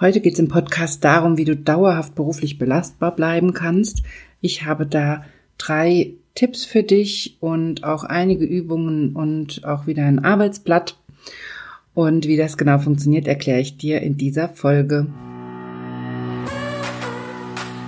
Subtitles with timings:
[0.00, 4.04] Heute geht es im Podcast darum, wie du dauerhaft beruflich belastbar bleiben kannst.
[4.40, 5.24] Ich habe da
[5.58, 10.96] drei Tipps für dich und auch einige Übungen und auch wieder ein Arbeitsblatt.
[11.94, 15.08] Und wie das genau funktioniert, erkläre ich dir in dieser Folge.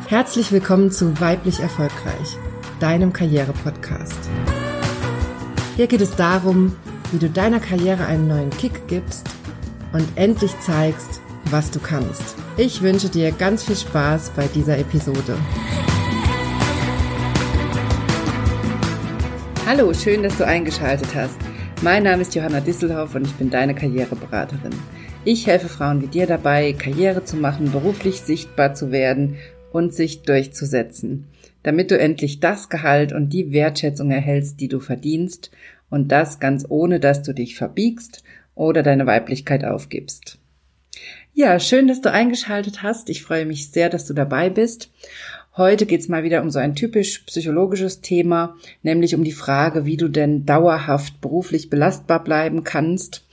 [0.08, 2.36] Herzlich willkommen zu Weiblich Erfolgreich,
[2.80, 4.18] deinem Karriere-Podcast.
[5.76, 6.74] Hier geht es darum,
[7.12, 9.30] wie du deiner Karriere einen neuen Kick gibst
[9.92, 11.20] und endlich zeigst,
[11.50, 12.36] was du kannst.
[12.56, 15.36] Ich wünsche dir ganz viel Spaß bei dieser Episode.
[19.66, 21.38] Hallo, schön, dass du eingeschaltet hast.
[21.82, 24.74] Mein Name ist Johanna Disselhoff und ich bin deine Karriereberaterin.
[25.24, 29.36] Ich helfe Frauen wie dir dabei, Karriere zu machen, beruflich sichtbar zu werden
[29.70, 31.28] und sich durchzusetzen,
[31.62, 35.50] damit du endlich das Gehalt und die Wertschätzung erhältst, die du verdienst
[35.88, 40.39] und das ganz ohne, dass du dich verbiegst oder deine Weiblichkeit aufgibst.
[41.32, 43.08] Ja, schön, dass du eingeschaltet hast.
[43.08, 44.90] Ich freue mich sehr, dass du dabei bist.
[45.56, 49.96] Heute geht's mal wieder um so ein typisch psychologisches Thema, nämlich um die Frage, wie
[49.96, 53.26] du denn dauerhaft beruflich belastbar bleiben kannst.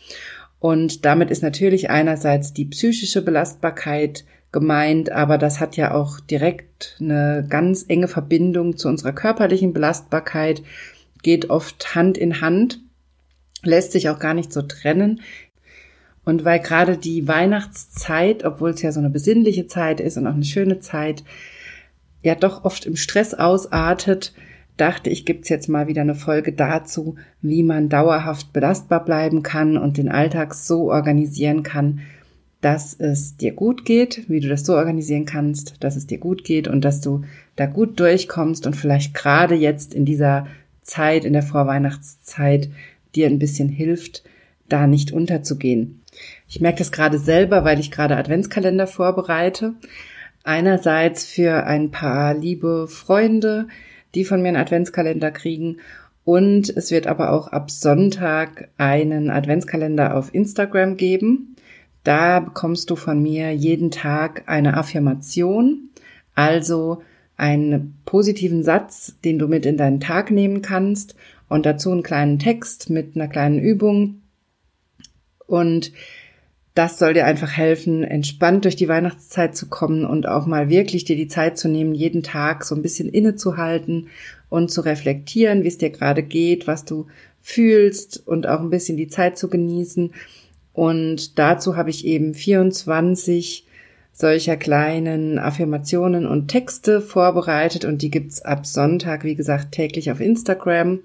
[0.60, 6.98] Und damit ist natürlich einerseits die psychische Belastbarkeit gemeint, aber das hat ja auch direkt
[7.00, 10.62] eine ganz enge Verbindung zu unserer körperlichen Belastbarkeit,
[11.24, 12.80] geht oft Hand in Hand,
[13.64, 15.22] lässt sich auch gar nicht so trennen.
[16.28, 20.34] Und weil gerade die Weihnachtszeit, obwohl es ja so eine besinnliche Zeit ist und auch
[20.34, 21.24] eine schöne Zeit,
[22.22, 24.34] ja doch oft im Stress ausartet,
[24.76, 29.78] dachte ich, gibt's jetzt mal wieder eine Folge dazu, wie man dauerhaft belastbar bleiben kann
[29.78, 32.02] und den Alltag so organisieren kann,
[32.60, 36.44] dass es dir gut geht, wie du das so organisieren kannst, dass es dir gut
[36.44, 37.22] geht und dass du
[37.56, 40.46] da gut durchkommst und vielleicht gerade jetzt in dieser
[40.82, 42.70] Zeit, in der Vorweihnachtszeit,
[43.16, 44.26] dir ein bisschen hilft,
[44.68, 46.02] da nicht unterzugehen.
[46.48, 49.74] Ich merke das gerade selber, weil ich gerade Adventskalender vorbereite.
[50.44, 53.68] Einerseits für ein paar liebe Freunde,
[54.16, 55.78] die von mir einen Adventskalender kriegen.
[56.24, 61.56] Und es wird aber auch ab Sonntag einen Adventskalender auf Instagram geben.
[62.04, 65.90] Da bekommst du von mir jeden Tag eine Affirmation,
[66.36, 67.02] also
[67.38, 71.16] einen positiven Satz, den du mit in deinen Tag nehmen kannst
[71.50, 74.22] und dazu einen kleinen Text mit einer kleinen Übung,
[75.48, 75.92] und
[76.78, 81.06] das soll dir einfach helfen, entspannt durch die Weihnachtszeit zu kommen und auch mal wirklich
[81.06, 84.10] dir die Zeit zu nehmen, jeden Tag so ein bisschen innezuhalten
[84.50, 87.08] und zu reflektieren, wie es dir gerade geht, was du
[87.42, 90.12] fühlst und auch ein bisschen die Zeit zu genießen.
[90.74, 93.66] Und dazu habe ich eben 24
[94.14, 100.20] solcher kleinen Affirmationen und Texte vorbereitet und die gibt's ab Sonntag, wie gesagt, täglich auf
[100.20, 101.00] Instagram.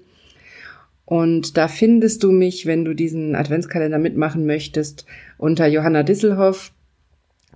[1.13, 5.05] Und da findest du mich, wenn du diesen Adventskalender mitmachen möchtest,
[5.37, 6.71] unter Johanna Disselhoff.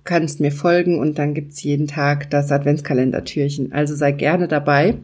[0.04, 3.72] Kannst mir folgen und dann gibt's jeden Tag das Adventskalendertürchen.
[3.72, 4.94] Also sei gerne dabei.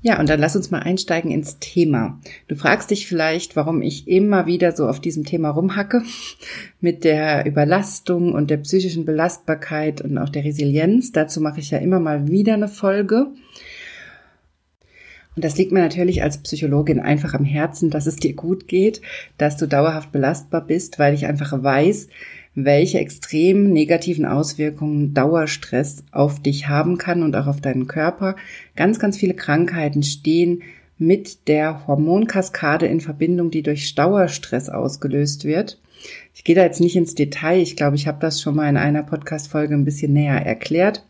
[0.00, 2.20] Ja, und dann lass uns mal einsteigen ins Thema.
[2.46, 6.04] Du fragst dich vielleicht, warum ich immer wieder so auf diesem Thema rumhacke
[6.80, 11.10] mit der Überlastung und der psychischen Belastbarkeit und auch der Resilienz.
[11.10, 13.32] Dazu mache ich ja immer mal wieder eine Folge.
[15.38, 19.00] Und das liegt mir natürlich als Psychologin einfach am Herzen, dass es dir gut geht,
[19.36, 22.08] dass du dauerhaft belastbar bist, weil ich einfach weiß,
[22.56, 28.34] welche extrem negativen Auswirkungen Dauerstress auf dich haben kann und auch auf deinen Körper.
[28.74, 30.64] Ganz, ganz viele Krankheiten stehen
[30.98, 35.80] mit der Hormonkaskade in Verbindung, die durch Dauerstress ausgelöst wird.
[36.34, 37.60] Ich gehe da jetzt nicht ins Detail.
[37.60, 41.04] Ich glaube, ich habe das schon mal in einer Podcast-Folge ein bisschen näher erklärt.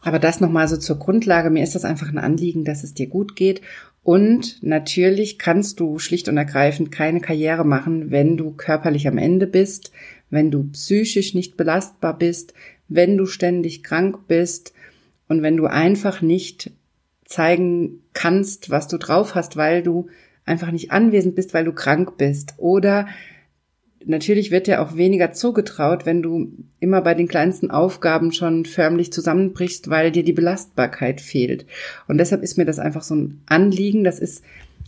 [0.00, 1.50] Aber das nochmal so zur Grundlage.
[1.50, 3.60] Mir ist das einfach ein Anliegen, dass es dir gut geht.
[4.02, 9.46] Und natürlich kannst du schlicht und ergreifend keine Karriere machen, wenn du körperlich am Ende
[9.46, 9.92] bist,
[10.30, 12.54] wenn du psychisch nicht belastbar bist,
[12.88, 14.72] wenn du ständig krank bist
[15.28, 16.70] und wenn du einfach nicht
[17.26, 20.08] zeigen kannst, was du drauf hast, weil du
[20.46, 23.06] einfach nicht anwesend bist, weil du krank bist oder
[24.04, 29.12] natürlich wird dir auch weniger zugetraut, wenn du immer bei den kleinsten Aufgaben schon förmlich
[29.12, 31.66] zusammenbrichst, weil dir die Belastbarkeit fehlt.
[32.06, 34.04] Und deshalb ist mir das einfach so ein Anliegen.
[34.04, 34.42] Das ist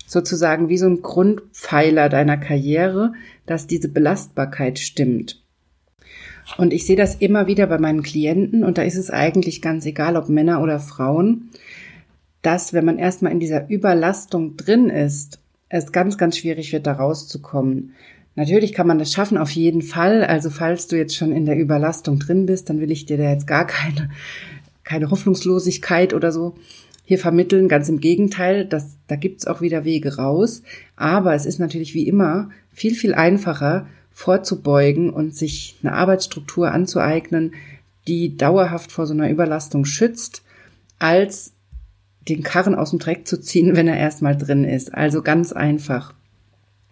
[0.06, 3.12] sozusagen wie so ein Grundpfeiler deiner Karriere,
[3.46, 5.42] dass diese Belastbarkeit stimmt.
[6.56, 9.86] Und ich sehe das immer wieder bei meinen Klienten und da ist es eigentlich ganz
[9.86, 11.50] egal, ob Männer oder Frauen,
[12.42, 16.92] dass wenn man erstmal in dieser Überlastung drin ist, es ganz, ganz schwierig wird, da
[16.92, 17.94] rauszukommen.
[18.36, 20.24] Natürlich kann man das schaffen, auf jeden Fall.
[20.24, 23.30] Also falls du jetzt schon in der Überlastung drin bist, dann will ich dir da
[23.30, 24.10] jetzt gar keine,
[24.84, 26.54] keine Hoffnungslosigkeit oder so
[27.04, 27.68] hier vermitteln.
[27.68, 30.62] Ganz im Gegenteil, das, da gibt's auch wieder Wege raus.
[30.96, 37.52] Aber es ist natürlich wie immer viel, viel einfacher, vorzubeugen und sich eine Arbeitsstruktur anzueignen,
[38.06, 40.42] die dauerhaft vor so einer Überlastung schützt,
[40.98, 41.52] als
[42.28, 44.94] den Karren aus dem Dreck zu ziehen, wenn er erstmal drin ist.
[44.94, 46.14] Also ganz einfach.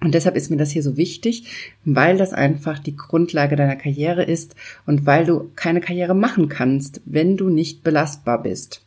[0.01, 4.23] Und deshalb ist mir das hier so wichtig, weil das einfach die Grundlage deiner Karriere
[4.23, 4.55] ist
[4.87, 8.87] und weil du keine Karriere machen kannst, wenn du nicht belastbar bist.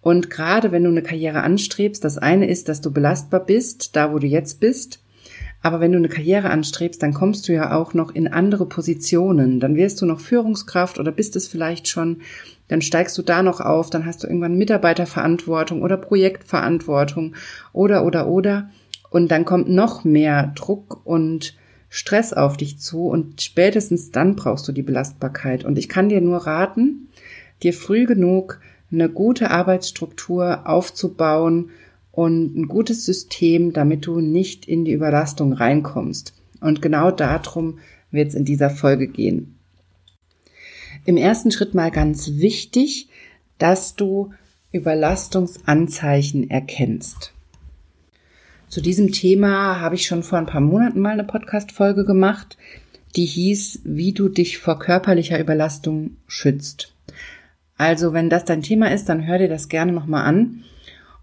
[0.00, 4.12] Und gerade wenn du eine Karriere anstrebst, das eine ist, dass du belastbar bist, da
[4.12, 5.00] wo du jetzt bist.
[5.62, 9.60] Aber wenn du eine Karriere anstrebst, dann kommst du ja auch noch in andere Positionen.
[9.60, 12.22] Dann wirst du noch Führungskraft oder bist es vielleicht schon.
[12.68, 13.90] Dann steigst du da noch auf.
[13.90, 17.34] Dann hast du irgendwann Mitarbeiterverantwortung oder Projektverantwortung
[17.74, 18.70] oder, oder, oder.
[19.10, 21.54] Und dann kommt noch mehr Druck und
[21.88, 25.64] Stress auf dich zu und spätestens dann brauchst du die Belastbarkeit.
[25.64, 27.08] Und ich kann dir nur raten,
[27.62, 28.60] dir früh genug
[28.92, 31.70] eine gute Arbeitsstruktur aufzubauen
[32.12, 36.34] und ein gutes System, damit du nicht in die Überlastung reinkommst.
[36.60, 37.78] Und genau darum
[38.10, 39.56] wird es in dieser Folge gehen.
[41.04, 43.08] Im ersten Schritt mal ganz wichtig,
[43.58, 44.32] dass du
[44.72, 47.32] Überlastungsanzeichen erkennst.
[48.70, 52.56] Zu diesem Thema habe ich schon vor ein paar Monaten mal eine Podcast-Folge gemacht,
[53.16, 56.94] die hieß, wie du dich vor körperlicher Überlastung schützt.
[57.76, 60.62] Also, wenn das dein Thema ist, dann hör dir das gerne nochmal an.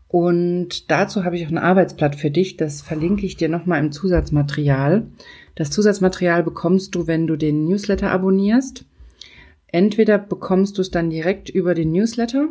[0.10, 2.58] Und dazu habe ich auch ein Arbeitsblatt für dich.
[2.58, 5.08] Das verlinke ich dir nochmal im Zusatzmaterial.
[5.56, 8.84] Das Zusatzmaterial bekommst du, wenn du den Newsletter abonnierst.
[9.68, 12.50] Entweder bekommst du es dann direkt über den Newsletter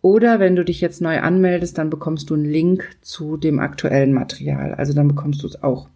[0.00, 4.12] oder wenn du dich jetzt neu anmeldest, dann bekommst du einen Link zu dem aktuellen
[4.12, 4.74] Material.
[4.74, 5.88] Also dann bekommst du es auch.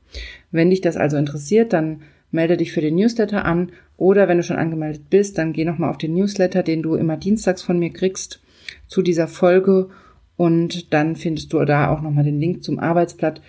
[0.51, 4.43] Wenn dich das also interessiert, dann melde dich für den Newsletter an oder wenn du
[4.43, 7.91] schon angemeldet bist, dann geh nochmal auf den Newsletter, den du immer dienstags von mir
[7.91, 8.41] kriegst
[8.89, 9.89] zu dieser Folge
[10.37, 13.41] und dann findest du da auch nochmal den Link zum Arbeitsblatt,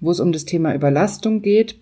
[0.00, 1.80] wo es um das Thema Überlastung geht.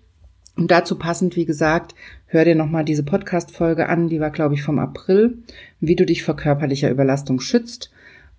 [0.56, 4.62] Und dazu passend, wie gesagt, hör dir nochmal diese Podcast-Folge an, die war, glaube ich,
[4.62, 5.38] vom April,
[5.80, 7.90] wie du dich vor körperlicher Überlastung schützt.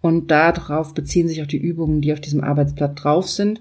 [0.05, 3.59] Und darauf beziehen sich auch die Übungen, die auf diesem Arbeitsblatt drauf sind.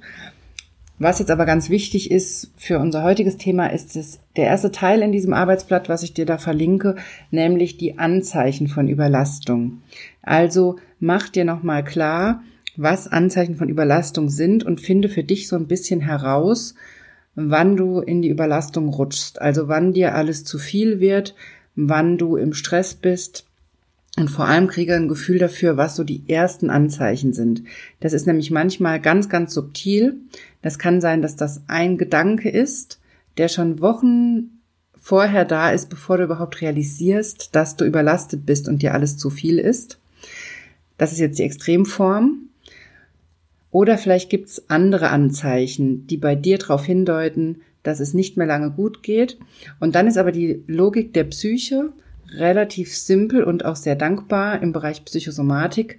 [0.98, 5.00] Was jetzt aber ganz wichtig ist für unser heutiges Thema, ist es der erste Teil
[5.00, 6.96] in diesem Arbeitsblatt, was ich dir da verlinke,
[7.30, 9.80] nämlich die Anzeichen von Überlastung.
[10.20, 12.42] Also mach dir nochmal klar,
[12.76, 16.74] was Anzeichen von Überlastung sind und finde für dich so ein bisschen heraus,
[17.36, 19.40] wann du in die Überlastung rutschst.
[19.40, 21.34] Also wann dir alles zu viel wird,
[21.74, 23.46] wann du im Stress bist,
[24.16, 27.64] und vor allem kriege ein Gefühl dafür, was so die ersten Anzeichen sind.
[27.98, 30.18] Das ist nämlich manchmal ganz, ganz subtil.
[30.62, 33.00] Das kann sein, dass das ein Gedanke ist,
[33.38, 34.60] der schon Wochen
[34.96, 39.30] vorher da ist, bevor du überhaupt realisierst, dass du überlastet bist und dir alles zu
[39.30, 39.98] viel ist.
[40.96, 42.48] Das ist jetzt die Extremform.
[43.72, 48.70] Oder vielleicht gibt's andere Anzeichen, die bei dir darauf hindeuten, dass es nicht mehr lange
[48.70, 49.38] gut geht.
[49.80, 51.92] Und dann ist aber die Logik der Psyche,
[52.32, 55.98] relativ simpel und auch sehr dankbar im Bereich Psychosomatik,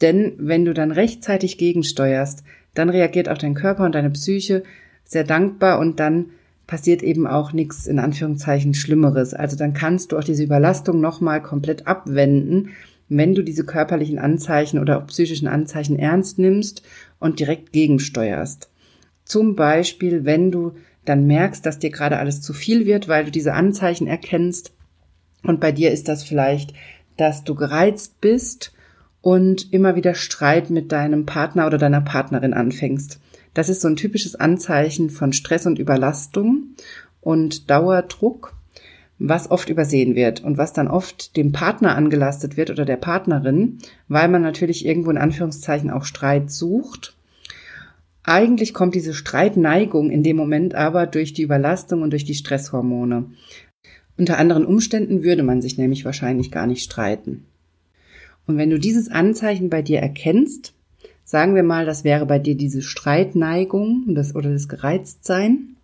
[0.00, 2.42] denn wenn du dann rechtzeitig gegensteuerst,
[2.74, 4.62] dann reagiert auch dein Körper und deine Psyche
[5.04, 6.26] sehr dankbar und dann
[6.66, 9.34] passiert eben auch nichts in Anführungszeichen Schlimmeres.
[9.34, 12.70] Also dann kannst du auch diese Überlastung nochmal komplett abwenden,
[13.08, 16.82] wenn du diese körperlichen Anzeichen oder auch psychischen Anzeichen ernst nimmst
[17.18, 18.70] und direkt gegensteuerst.
[19.24, 20.74] Zum Beispiel, wenn du
[21.04, 24.72] dann merkst, dass dir gerade alles zu viel wird, weil du diese Anzeichen erkennst,
[25.42, 26.74] und bei dir ist das vielleicht,
[27.16, 28.72] dass du gereizt bist
[29.22, 33.20] und immer wieder Streit mit deinem Partner oder deiner Partnerin anfängst.
[33.54, 36.74] Das ist so ein typisches Anzeichen von Stress und Überlastung
[37.20, 38.54] und Dauerdruck,
[39.18, 43.78] was oft übersehen wird und was dann oft dem Partner angelastet wird oder der Partnerin,
[44.08, 47.16] weil man natürlich irgendwo in Anführungszeichen auch Streit sucht.
[48.22, 53.26] Eigentlich kommt diese Streitneigung in dem Moment aber durch die Überlastung und durch die Stresshormone.
[54.20, 57.46] Unter anderen Umständen würde man sich nämlich wahrscheinlich gar nicht streiten.
[58.46, 60.74] Und wenn du dieses Anzeichen bei dir erkennst,
[61.24, 65.76] sagen wir mal, das wäre bei dir diese Streitneigung das, oder das Gereiztsein,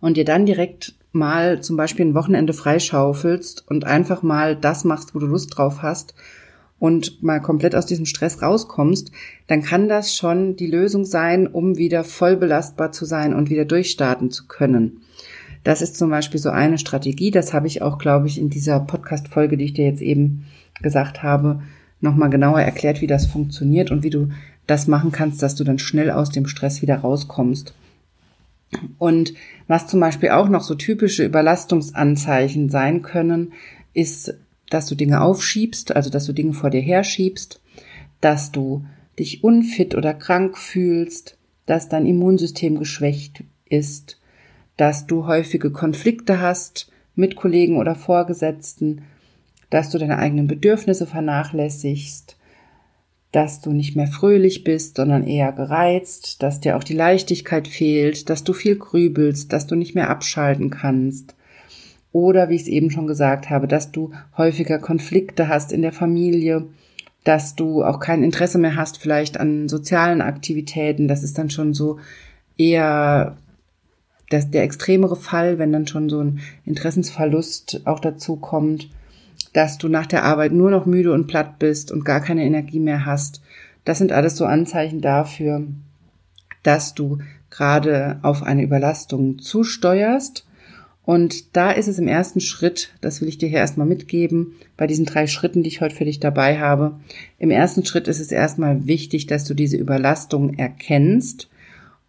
[0.00, 5.14] und dir dann direkt mal zum Beispiel ein Wochenende freischaufelst und einfach mal das machst,
[5.14, 6.14] wo du Lust drauf hast
[6.78, 9.12] und mal komplett aus diesem Stress rauskommst,
[9.48, 13.66] dann kann das schon die Lösung sein, um wieder voll belastbar zu sein und wieder
[13.66, 15.02] durchstarten zu können.
[15.68, 17.30] Das ist zum Beispiel so eine Strategie.
[17.30, 20.46] Das habe ich auch, glaube ich, in dieser Podcast-Folge, die ich dir jetzt eben
[20.80, 21.62] gesagt habe,
[22.00, 24.30] nochmal genauer erklärt, wie das funktioniert und wie du
[24.66, 27.74] das machen kannst, dass du dann schnell aus dem Stress wieder rauskommst.
[28.96, 29.34] Und
[29.66, 33.52] was zum Beispiel auch noch so typische Überlastungsanzeichen sein können,
[33.92, 34.38] ist,
[34.70, 37.60] dass du Dinge aufschiebst, also dass du Dinge vor dir herschiebst,
[38.22, 38.86] dass du
[39.18, 44.17] dich unfit oder krank fühlst, dass dein Immunsystem geschwächt ist,
[44.78, 49.02] dass du häufige Konflikte hast mit Kollegen oder Vorgesetzten,
[49.68, 52.36] dass du deine eigenen Bedürfnisse vernachlässigst,
[53.32, 58.30] dass du nicht mehr fröhlich bist, sondern eher gereizt, dass dir auch die Leichtigkeit fehlt,
[58.30, 61.34] dass du viel grübelst, dass du nicht mehr abschalten kannst.
[62.12, 65.92] Oder, wie ich es eben schon gesagt habe, dass du häufiger Konflikte hast in der
[65.92, 66.68] Familie,
[67.24, 71.08] dass du auch kein Interesse mehr hast vielleicht an sozialen Aktivitäten.
[71.08, 71.98] Das ist dann schon so
[72.56, 73.36] eher
[74.30, 78.88] das, der extremere Fall, wenn dann schon so ein Interessensverlust auch dazu kommt
[79.52, 82.80] dass du nach der Arbeit nur noch müde und platt bist und gar keine Energie
[82.80, 83.42] mehr hast.
[83.84, 85.66] Das sind alles so Anzeichen dafür,
[86.62, 87.18] dass du
[87.50, 90.46] gerade auf eine Überlastung zusteuerst.
[91.04, 94.86] Und da ist es im ersten Schritt, das will ich dir hier erstmal mitgeben, bei
[94.86, 97.00] diesen drei Schritten, die ich heute für dich dabei habe.
[97.38, 101.48] Im ersten Schritt ist es erstmal wichtig, dass du diese Überlastung erkennst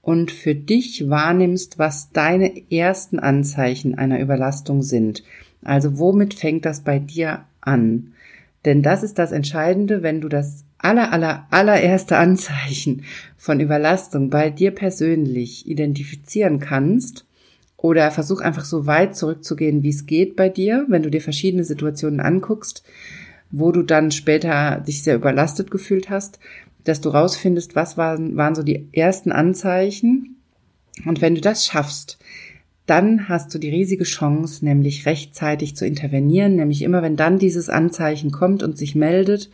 [0.02, 5.24] und für dich wahrnimmst, was deine ersten Anzeichen einer Überlastung sind.
[5.64, 8.14] Also womit fängt das bei dir an?
[8.66, 13.04] Denn das ist das Entscheidende, wenn du das aller, aller, allererste Anzeichen
[13.38, 17.26] von Überlastung bei dir persönlich identifizieren kannst,
[17.82, 21.64] oder versuch einfach so weit zurückzugehen, wie es geht bei dir, wenn du dir verschiedene
[21.64, 22.84] Situationen anguckst,
[23.52, 26.40] wo du dann später dich sehr überlastet gefühlt hast,
[26.84, 30.38] dass du rausfindest, was waren, waren so die ersten Anzeichen.
[31.06, 32.20] Und wenn du das schaffst,
[32.86, 37.70] dann hast du die riesige Chance, nämlich rechtzeitig zu intervenieren, nämlich immer wenn dann dieses
[37.70, 39.52] Anzeichen kommt und sich meldet,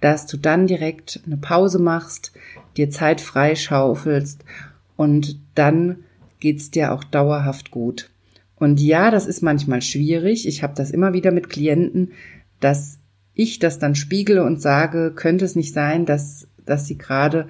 [0.00, 2.32] dass du dann direkt eine Pause machst,
[2.76, 4.44] dir Zeit freischaufelst
[4.96, 6.04] und dann
[6.38, 8.10] geht's dir auch dauerhaft gut.
[8.56, 10.46] Und ja, das ist manchmal schwierig.
[10.46, 12.12] Ich habe das immer wieder mit Klienten,
[12.60, 12.98] dass
[13.34, 17.48] ich das dann spiegle und sage, könnte es nicht sein, dass, dass sie gerade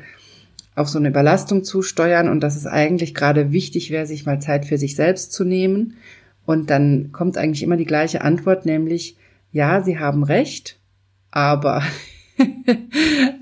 [0.75, 4.65] auf so eine Überlastung zusteuern und dass es eigentlich gerade wichtig wäre, sich mal Zeit
[4.65, 5.97] für sich selbst zu nehmen.
[6.47, 9.17] Und dann kommt eigentlich immer die gleiche Antwort, nämlich,
[9.53, 10.79] ja, Sie haben recht,
[11.31, 11.83] aber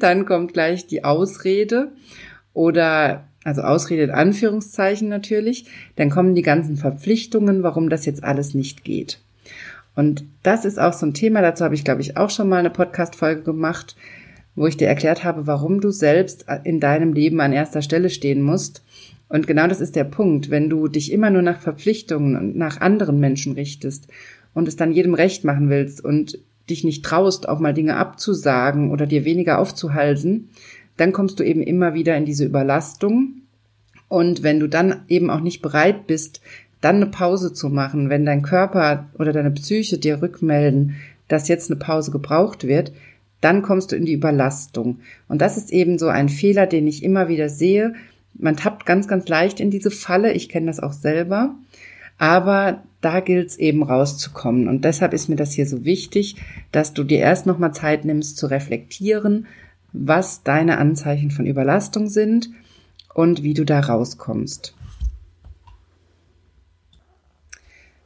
[0.00, 1.92] dann kommt gleich die Ausrede
[2.52, 8.54] oder also Ausrede in Anführungszeichen natürlich, dann kommen die ganzen Verpflichtungen, warum das jetzt alles
[8.54, 9.20] nicht geht.
[9.94, 12.58] Und das ist auch so ein Thema, dazu habe ich, glaube ich, auch schon mal
[12.58, 13.96] eine Podcast-Folge gemacht,
[14.58, 18.42] wo ich dir erklärt habe, warum du selbst in deinem Leben an erster Stelle stehen
[18.42, 18.82] musst.
[19.28, 20.50] Und genau das ist der Punkt.
[20.50, 24.08] Wenn du dich immer nur nach Verpflichtungen und nach anderen Menschen richtest
[24.54, 26.38] und es dann jedem recht machen willst und
[26.68, 30.48] dich nicht traust, auch mal Dinge abzusagen oder dir weniger aufzuhalsen,
[30.96, 33.42] dann kommst du eben immer wieder in diese Überlastung.
[34.08, 36.40] Und wenn du dann eben auch nicht bereit bist,
[36.80, 40.96] dann eine Pause zu machen, wenn dein Körper oder deine Psyche dir rückmelden,
[41.28, 42.92] dass jetzt eine Pause gebraucht wird,
[43.40, 45.00] dann kommst du in die Überlastung.
[45.28, 47.94] Und das ist eben so ein Fehler, den ich immer wieder sehe.
[48.34, 50.32] Man tappt ganz, ganz leicht in diese Falle.
[50.32, 51.54] Ich kenne das auch selber.
[52.18, 54.68] Aber da gilt es eben rauszukommen.
[54.68, 56.36] Und deshalb ist mir das hier so wichtig,
[56.72, 59.46] dass du dir erst nochmal Zeit nimmst zu reflektieren,
[59.92, 62.50] was deine Anzeichen von Überlastung sind
[63.14, 64.74] und wie du da rauskommst.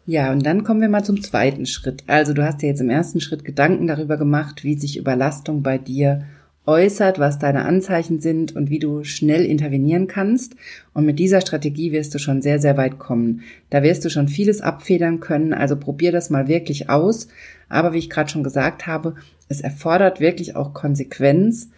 [0.05, 2.03] Ja, und dann kommen wir mal zum zweiten Schritt.
[2.09, 5.79] Also du hast dir jetzt im ersten Schritt Gedanken darüber gemacht, wie sich Überlastung bei
[5.79, 6.25] dir
[6.67, 10.55] äußert, was deine Anzeichen sind und wie du schnell intervenieren kannst.
[10.93, 13.43] Und mit dieser Strategie wirst du schon sehr, sehr weit kommen.
[13.71, 17.29] Da wirst du schon vieles abfedern können, also probier das mal wirklich aus.
[17.69, 19.15] Aber wie ich gerade schon gesagt habe,
[19.49, 21.71] es erfordert wirklich auch Konsequenz,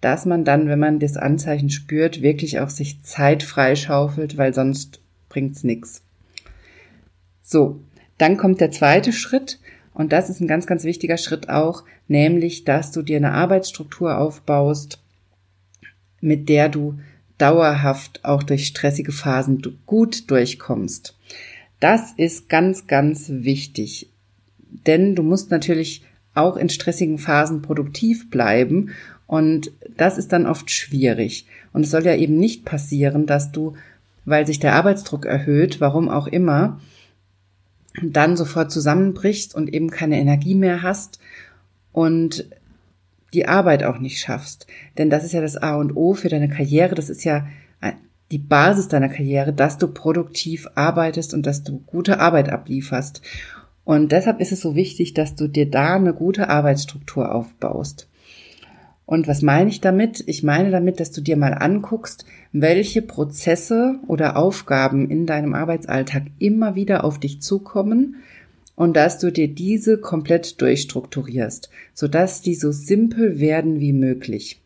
[0.00, 5.00] dass man dann, wenn man das Anzeichen spürt, wirklich auch sich Zeit freischaufelt, weil sonst
[5.28, 6.02] bringt's nix.
[7.44, 7.80] So,
[8.16, 9.60] dann kommt der zweite Schritt
[9.92, 14.18] und das ist ein ganz, ganz wichtiger Schritt auch, nämlich, dass du dir eine Arbeitsstruktur
[14.18, 14.98] aufbaust,
[16.20, 16.98] mit der du
[17.36, 21.16] dauerhaft auch durch stressige Phasen gut durchkommst.
[21.80, 24.08] Das ist ganz, ganz wichtig,
[24.86, 28.90] denn du musst natürlich auch in stressigen Phasen produktiv bleiben
[29.26, 31.46] und das ist dann oft schwierig.
[31.72, 33.74] Und es soll ja eben nicht passieren, dass du,
[34.24, 36.80] weil sich der Arbeitsdruck erhöht, warum auch immer,
[38.02, 41.18] dann sofort zusammenbrichst und eben keine Energie mehr hast
[41.92, 42.48] und
[43.32, 44.66] die Arbeit auch nicht schaffst.
[44.98, 46.94] Denn das ist ja das A und O für deine Karriere.
[46.94, 47.46] Das ist ja
[48.30, 53.22] die Basis deiner Karriere, dass du produktiv arbeitest und dass du gute Arbeit ablieferst.
[53.84, 58.08] Und deshalb ist es so wichtig, dass du dir da eine gute Arbeitsstruktur aufbaust.
[59.06, 60.24] Und was meine ich damit?
[60.26, 66.24] Ich meine damit, dass du dir mal anguckst, welche Prozesse oder Aufgaben in deinem Arbeitsalltag
[66.38, 68.16] immer wieder auf dich zukommen
[68.76, 74.60] und dass du dir diese komplett durchstrukturierst, sodass die so simpel werden wie möglich.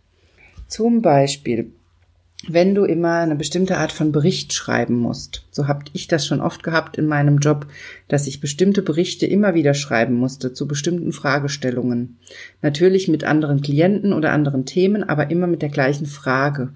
[0.68, 1.72] Zum Beispiel,
[2.46, 5.46] wenn du immer eine bestimmte Art von Bericht schreiben musst.
[5.50, 7.66] So habe ich das schon oft gehabt in meinem Job,
[8.06, 12.18] dass ich bestimmte Berichte immer wieder schreiben musste zu bestimmten Fragestellungen.
[12.62, 16.72] Natürlich mit anderen Klienten oder anderen Themen, aber immer mit der gleichen Frage.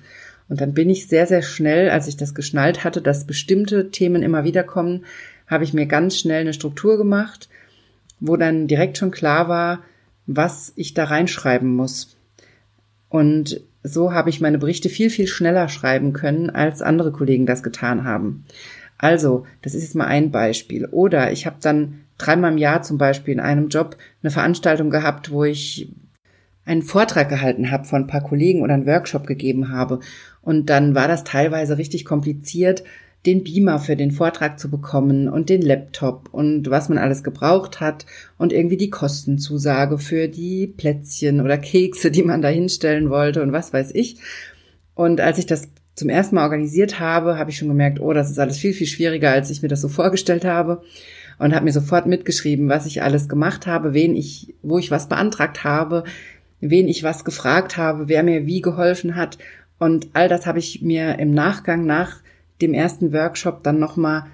[0.49, 4.23] Und dann bin ich sehr, sehr schnell, als ich das geschnallt hatte, dass bestimmte Themen
[4.23, 5.05] immer wieder kommen,
[5.47, 7.49] habe ich mir ganz schnell eine Struktur gemacht,
[8.19, 9.81] wo dann direkt schon klar war,
[10.27, 12.17] was ich da reinschreiben muss.
[13.09, 17.63] Und so habe ich meine Berichte viel, viel schneller schreiben können, als andere Kollegen das
[17.63, 18.45] getan haben.
[18.99, 20.87] Also, das ist jetzt mal ein Beispiel.
[20.87, 25.33] Oder ich habe dann dreimal im Jahr zum Beispiel in einem Job eine Veranstaltung gehabt,
[25.33, 25.93] wo ich
[26.65, 29.99] einen Vortrag gehalten habe von ein paar Kollegen oder einen Workshop gegeben habe.
[30.43, 32.85] Und dann war das teilweise richtig kompliziert,
[33.27, 37.81] den Beamer für den Vortrag zu bekommen und den Laptop und was man alles gebraucht
[37.81, 38.05] hat
[38.37, 43.53] und irgendwie die Kostenzusage für die Plätzchen oder Kekse, die man da hinstellen wollte und
[43.53, 44.17] was weiß ich.
[44.95, 48.31] Und als ich das zum ersten Mal organisiert habe, habe ich schon gemerkt, oh, das
[48.31, 50.83] ist alles viel, viel schwieriger, als ich mir das so vorgestellt habe.
[51.39, 55.09] Und habe mir sofort mitgeschrieben, was ich alles gemacht habe, wen ich, wo ich was
[55.09, 56.05] beantragt habe,
[56.61, 59.39] wen ich was gefragt habe, wer mir wie geholfen hat.
[59.79, 62.22] Und all das habe ich mir im Nachgang nach
[62.63, 64.25] dem ersten Workshop dann nochmal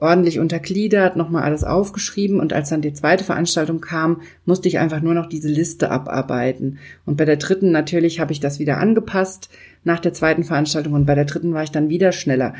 [0.00, 5.00] ordentlich untergliedert, nochmal alles aufgeschrieben und als dann die zweite Veranstaltung kam, musste ich einfach
[5.00, 6.78] nur noch diese Liste abarbeiten.
[7.04, 9.48] Und bei der dritten natürlich habe ich das wieder angepasst
[9.82, 12.54] nach der zweiten Veranstaltung und bei der dritten war ich dann wieder schneller.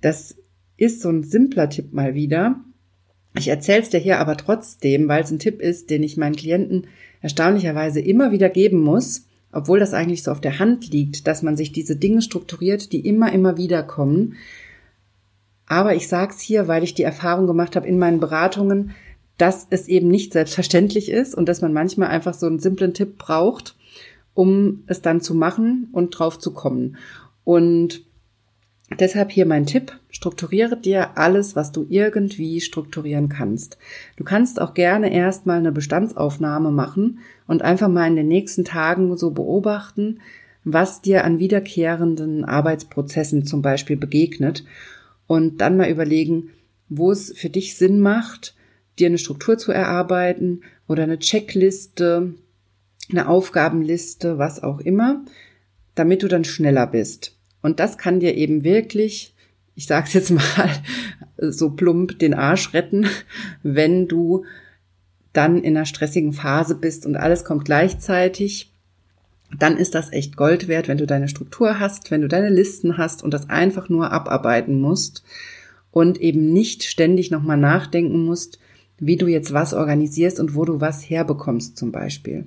[0.00, 0.36] Das
[0.76, 2.56] ist so ein simpler Tipp mal wieder.
[3.36, 6.34] Ich erzähle es dir hier aber trotzdem, weil es ein Tipp ist, den ich meinen
[6.34, 6.86] Klienten
[7.20, 11.56] erstaunlicherweise immer wieder geben muss, obwohl das eigentlich so auf der Hand liegt, dass man
[11.56, 14.36] sich diese Dinge strukturiert, die immer, immer wieder kommen.
[15.66, 18.92] Aber ich sage es hier, weil ich die Erfahrung gemacht habe in meinen Beratungen,
[19.38, 23.18] dass es eben nicht selbstverständlich ist und dass man manchmal einfach so einen simplen Tipp
[23.18, 23.76] braucht,
[24.34, 26.96] um es dann zu machen und drauf zu kommen.
[27.44, 28.04] Und
[28.98, 33.78] Deshalb hier mein Tipp, strukturiere dir alles, was du irgendwie strukturieren kannst.
[34.16, 39.16] Du kannst auch gerne erstmal eine Bestandsaufnahme machen und einfach mal in den nächsten Tagen
[39.16, 40.20] so beobachten,
[40.62, 44.66] was dir an wiederkehrenden Arbeitsprozessen zum Beispiel begegnet
[45.26, 46.50] und dann mal überlegen,
[46.90, 48.54] wo es für dich Sinn macht,
[48.98, 52.34] dir eine Struktur zu erarbeiten oder eine Checkliste,
[53.10, 55.24] eine Aufgabenliste, was auch immer,
[55.94, 57.38] damit du dann schneller bist.
[57.62, 59.34] Und das kann dir eben wirklich,
[59.80, 60.70] ich sag's jetzt mal
[61.38, 63.06] so plump, den Arsch retten,
[63.62, 64.44] wenn du
[65.32, 68.74] dann in einer stressigen Phase bist und alles kommt gleichzeitig,
[69.58, 72.98] dann ist das echt Gold wert, wenn du deine Struktur hast, wenn du deine Listen
[72.98, 75.24] hast und das einfach nur abarbeiten musst
[75.90, 78.58] und eben nicht ständig nochmal nachdenken musst,
[78.98, 82.44] wie du jetzt was organisierst und wo du was herbekommst zum Beispiel.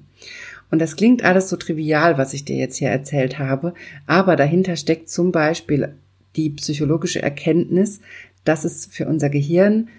[0.69, 3.73] Und das klingt alles so trivial, was ich dir jetzt hier erzählt habe,
[4.05, 5.95] aber dahinter steckt zum Beispiel
[6.35, 7.99] die psychologische Erkenntnis,
[8.43, 9.89] dass es für unser Gehirn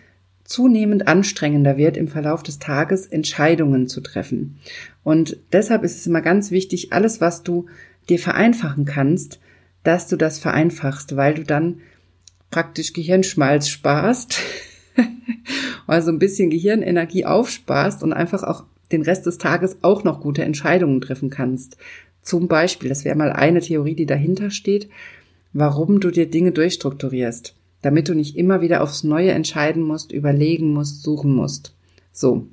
[0.45, 4.59] zunehmend anstrengender wird, im Verlauf des Tages Entscheidungen zu treffen.
[5.03, 7.67] Und deshalb ist es immer ganz wichtig, alles, was du
[8.09, 9.41] dir vereinfachen kannst,
[9.83, 11.81] dass du das vereinfachst, weil du dann
[12.51, 14.39] praktisch Gehirnschmalz sparst,
[15.87, 20.45] also ein bisschen Gehirnenergie aufsparst und einfach auch den Rest des Tages auch noch gute
[20.45, 21.77] Entscheidungen treffen kannst.
[22.23, 24.89] Zum Beispiel, das wäre mal eine Theorie, die dahinter steht,
[25.55, 30.75] warum du dir Dinge durchstrukturierst, damit du nicht immer wieder aufs Neue entscheiden musst, überlegen
[30.75, 31.75] musst, suchen musst.
[32.13, 32.49] So.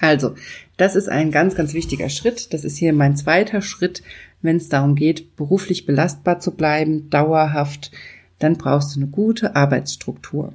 [0.00, 0.34] Also,
[0.76, 2.52] das ist ein ganz, ganz wichtiger Schritt.
[2.52, 4.02] Das ist hier mein zweiter Schritt,
[4.42, 7.90] wenn es darum geht, beruflich belastbar zu bleiben, dauerhaft,
[8.38, 10.52] dann brauchst du eine gute Arbeitsstruktur.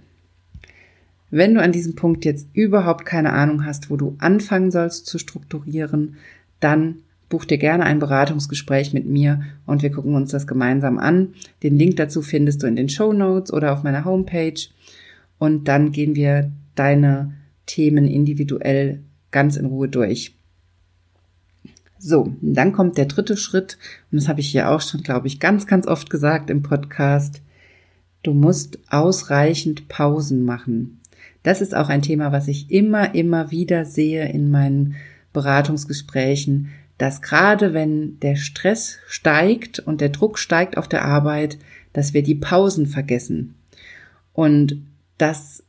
[1.30, 5.18] Wenn du an diesem Punkt jetzt überhaupt keine Ahnung hast, wo du anfangen sollst zu
[5.18, 6.18] strukturieren,
[6.60, 7.00] dann
[7.34, 11.34] buch dir gerne ein Beratungsgespräch mit mir und wir gucken uns das gemeinsam an.
[11.64, 14.62] Den Link dazu findest du in den Show Notes oder auf meiner Homepage
[15.40, 17.34] und dann gehen wir deine
[17.66, 19.00] Themen individuell
[19.32, 20.36] ganz in Ruhe durch.
[21.98, 23.80] So, dann kommt der dritte Schritt
[24.12, 27.42] und das habe ich hier auch schon, glaube ich, ganz, ganz oft gesagt im Podcast.
[28.22, 31.00] Du musst ausreichend Pausen machen.
[31.42, 34.98] Das ist auch ein Thema, was ich immer, immer wieder sehe in meinen
[35.34, 36.70] Beratungsgesprächen,
[37.04, 41.58] dass gerade wenn der Stress steigt und der Druck steigt auf der Arbeit,
[41.92, 43.56] dass wir die Pausen vergessen.
[44.32, 44.82] Und
[45.18, 45.66] das,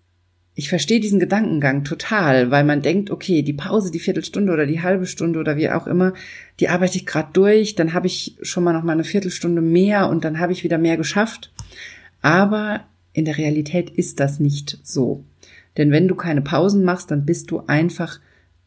[0.55, 4.83] ich verstehe diesen Gedankengang total, weil man denkt, okay, die Pause, die Viertelstunde oder die
[4.83, 6.15] halbe Stunde oder wie auch immer,
[6.61, 10.09] die arbeite ich gerade durch, dann habe ich schon mal noch mal eine Viertelstunde mehr
[10.11, 11.53] und dann habe ich wieder mehr geschafft.
[12.23, 15.25] Aber in der Realität ist das nicht so.
[15.79, 18.21] Denn wenn du keine Pausen machst, dann bist du einfach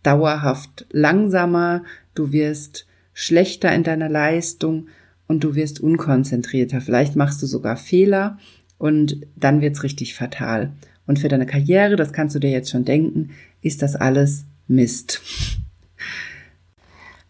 [0.04, 1.84] dauerhaft langsamer,
[2.16, 4.88] du wirst schlechter in deiner Leistung
[5.28, 6.82] und du wirst unkonzentrierter.
[6.82, 8.38] Vielleicht machst du sogar Fehler
[8.78, 10.72] und dann wird's richtig fatal.
[11.06, 13.32] Und für deine Karriere, das kannst du dir jetzt schon denken,
[13.62, 15.22] ist das alles Mist.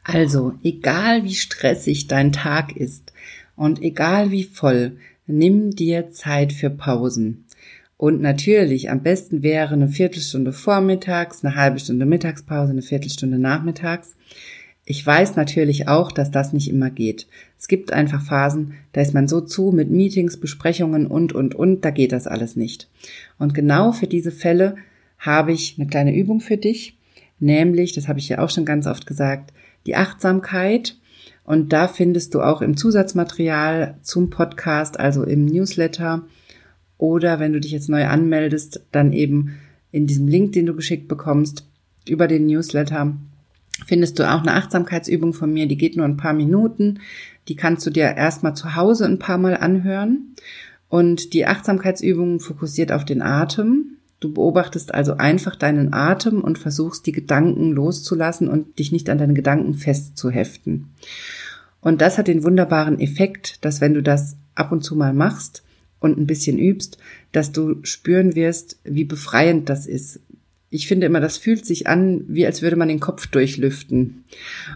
[0.03, 3.11] Also, egal wie stressig dein Tag ist
[3.55, 7.43] und egal wie voll, nimm dir Zeit für Pausen.
[7.97, 14.15] Und natürlich, am besten wäre eine Viertelstunde vormittags, eine halbe Stunde Mittagspause, eine Viertelstunde nachmittags.
[14.85, 17.27] Ich weiß natürlich auch, dass das nicht immer geht.
[17.57, 21.83] Es gibt einfach Phasen, da ist man so zu mit Meetings, Besprechungen und, und, und,
[21.83, 22.87] da geht das alles nicht.
[23.39, 24.75] Und genau für diese Fälle
[25.17, 26.97] habe ich eine kleine Übung für dich,
[27.39, 29.51] nämlich, das habe ich ja auch schon ganz oft gesagt,
[29.87, 30.95] die Achtsamkeit.
[31.43, 36.23] Und da findest du auch im Zusatzmaterial zum Podcast, also im Newsletter
[36.97, 39.57] oder wenn du dich jetzt neu anmeldest, dann eben
[39.91, 41.65] in diesem Link, den du geschickt bekommst,
[42.07, 43.15] über den Newsletter
[43.85, 46.99] findest du auch eine Achtsamkeitsübung von mir, die geht nur ein paar Minuten.
[47.47, 50.35] Die kannst du dir erstmal zu Hause ein paar Mal anhören.
[50.89, 53.97] Und die Achtsamkeitsübung fokussiert auf den Atem.
[54.19, 59.19] Du beobachtest also einfach deinen Atem und versuchst die Gedanken loszulassen und dich nicht an
[59.19, 60.89] deine Gedanken festzuheften.
[61.81, 65.63] Und das hat den wunderbaren Effekt, dass wenn du das ab und zu mal machst
[65.99, 66.97] und ein bisschen übst,
[67.31, 70.19] dass du spüren wirst, wie befreiend das ist,
[70.69, 74.25] ich finde immer, das fühlt sich an, wie als würde man den Kopf durchlüften.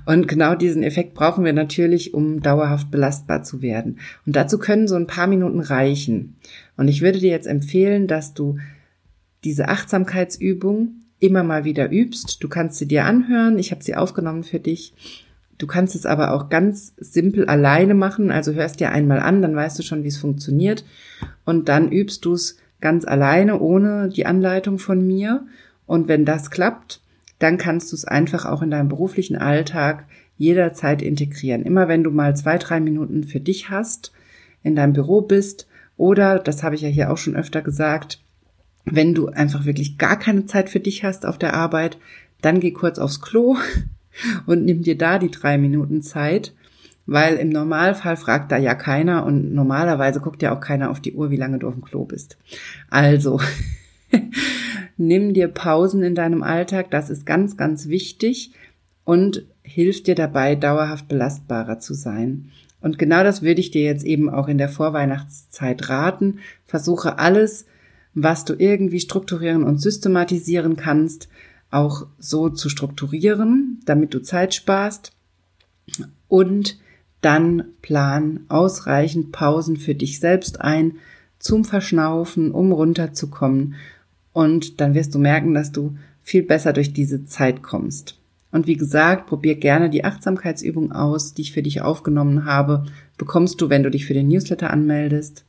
[0.06, 4.00] Und genau diesen Effekt brauchen wir natürlich, um dauerhaft belastbar zu werden.
[4.26, 6.38] Und dazu können so ein paar Minuten reichen.
[6.78, 8.58] Und ich würde dir jetzt empfehlen, dass du
[9.44, 12.42] diese Achtsamkeitsübung immer mal wieder übst.
[12.42, 13.60] Du kannst sie dir anhören.
[13.60, 14.94] Ich habe sie aufgenommen für dich.
[15.62, 18.32] Du kannst es aber auch ganz simpel alleine machen.
[18.32, 20.84] Also hörst dir einmal an, dann weißt du schon, wie es funktioniert.
[21.45, 25.45] Und dann übst du es ganz alleine, ohne die Anleitung von mir.
[25.86, 27.02] Und wenn das klappt,
[27.38, 31.62] dann kannst du es einfach auch in deinem beruflichen Alltag jederzeit integrieren.
[31.62, 34.12] Immer wenn du mal zwei, drei Minuten für dich hast,
[34.63, 38.24] in deinem Büro bist oder, das habe ich ja hier auch schon öfter gesagt,
[38.86, 42.00] wenn du einfach wirklich gar keine Zeit für dich hast auf der Arbeit,
[42.41, 43.58] dann geh kurz aufs Klo
[44.45, 46.54] und nimm dir da die drei Minuten Zeit,
[47.06, 51.13] weil im Normalfall fragt da ja keiner und normalerweise guckt ja auch keiner auf die
[51.13, 52.38] Uhr, wie lange du auf dem Klo bist.
[52.89, 53.39] Also,
[54.97, 58.52] Nimm dir Pausen in deinem Alltag, das ist ganz, ganz wichtig
[59.04, 62.52] und hilft dir dabei, dauerhaft belastbarer zu sein.
[62.82, 66.39] Und genau das würde ich dir jetzt eben auch in der Vorweihnachtszeit raten.
[66.65, 67.65] Versuche alles,
[68.13, 71.30] was du irgendwie strukturieren und systematisieren kannst,
[71.72, 75.14] auch so zu strukturieren, damit du Zeit sparst.
[76.28, 76.78] Und
[77.22, 80.94] dann plan ausreichend Pausen für dich selbst ein
[81.40, 83.76] zum Verschnaufen, um runterzukommen
[84.34, 88.18] und dann wirst du merken, dass du viel besser durch diese Zeit kommst.
[88.52, 92.86] Und wie gesagt, probier gerne die Achtsamkeitsübung aus, die ich für dich aufgenommen habe.
[93.18, 95.46] Bekommst du, wenn du dich für den Newsletter anmeldest.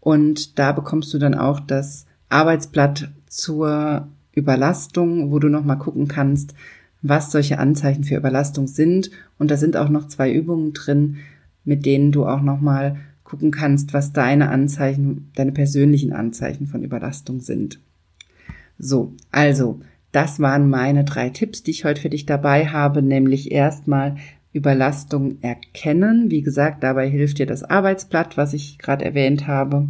[0.00, 6.54] Und da bekommst du dann auch das Arbeitsblatt zur Überlastung, wo du nochmal gucken kannst,
[7.02, 9.10] was solche Anzeichen für Überlastung sind.
[9.38, 11.18] Und da sind auch noch zwei Übungen drin,
[11.64, 17.40] mit denen du auch nochmal gucken kannst, was deine Anzeichen, deine persönlichen Anzeichen von Überlastung
[17.40, 17.80] sind.
[18.78, 19.80] So, also,
[20.12, 24.16] das waren meine drei Tipps, die ich heute für dich dabei habe, nämlich erstmal
[24.52, 26.30] Überlastung erkennen.
[26.30, 29.88] Wie gesagt, dabei hilft dir das Arbeitsblatt, was ich gerade erwähnt habe.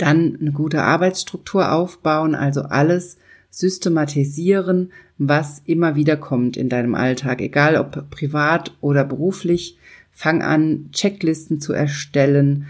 [0.00, 3.18] Dann eine gute Arbeitsstruktur aufbauen, also alles
[3.50, 9.76] systematisieren, was immer wieder kommt in deinem Alltag, egal ob privat oder beruflich.
[10.10, 12.66] Fang an, Checklisten zu erstellen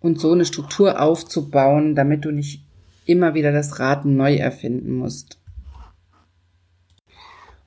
[0.00, 2.60] und so eine Struktur aufzubauen, damit du nicht
[3.04, 5.38] immer wieder das Rad neu erfinden musst.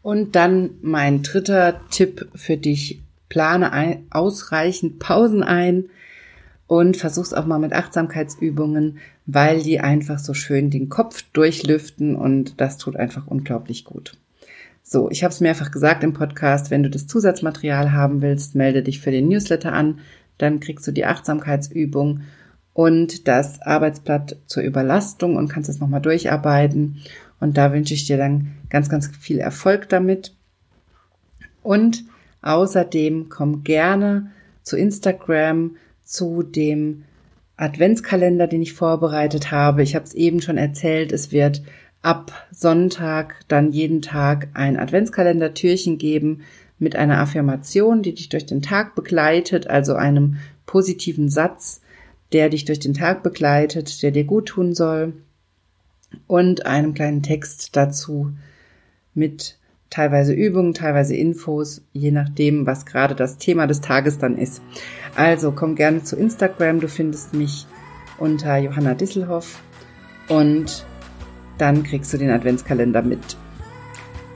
[0.01, 3.01] Und dann mein dritter Tipp für dich.
[3.29, 5.85] Plane ein, ausreichend Pausen ein
[6.69, 12.61] und versuch's auch mal mit Achtsamkeitsübungen, weil die einfach so schön den Kopf durchlüften und
[12.61, 14.17] das tut einfach unglaublich gut.
[14.83, 18.83] So, ich habe es mehrfach gesagt im Podcast, wenn du das Zusatzmaterial haben willst, melde
[18.83, 19.97] dich für den Newsletter an,
[20.37, 22.21] dann kriegst du die Achtsamkeitsübung
[22.73, 27.01] und das Arbeitsblatt zur Überlastung und kannst es nochmal durcharbeiten.
[27.39, 30.35] Und da wünsche ich dir dann ganz, ganz viel Erfolg damit.
[31.63, 32.03] Und
[32.43, 34.29] außerdem komm gerne
[34.61, 35.71] zu Instagram,
[36.09, 37.03] zu dem
[37.55, 39.83] Adventskalender, den ich vorbereitet habe.
[39.83, 41.61] Ich habe es eben schon erzählt, es wird
[42.01, 46.41] ab Sonntag dann jeden Tag ein Adventskalender-Türchen geben
[46.79, 51.81] mit einer Affirmation, die dich durch den Tag begleitet, also einem positiven Satz,
[52.31, 55.13] der dich durch den Tag begleitet, der dir gut tun soll
[56.25, 58.31] und einem kleinen Text dazu
[59.13, 59.58] mit
[59.89, 64.61] teilweise Übungen, teilweise Infos, je nachdem, was gerade das Thema des Tages dann ist.
[65.15, 67.65] Also komm gerne zu Instagram, du findest mich
[68.17, 69.59] unter Johanna Disselhoff
[70.27, 70.85] und
[71.57, 73.37] dann kriegst du den Adventskalender mit.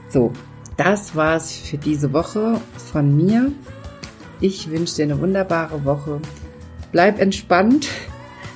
[0.08, 0.32] So,
[0.76, 3.52] das war's für diese Woche von mir.
[4.40, 6.20] Ich wünsche dir eine wunderbare Woche.
[6.92, 7.88] Bleib entspannt.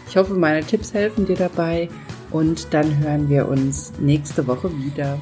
[0.09, 1.89] Ich hoffe, meine Tipps helfen dir dabei
[2.31, 5.19] und dann hören wir uns nächste Woche wieder.